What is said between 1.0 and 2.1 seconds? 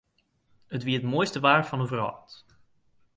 moaiste waar fan de